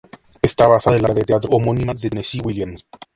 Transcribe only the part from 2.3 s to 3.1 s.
Williams.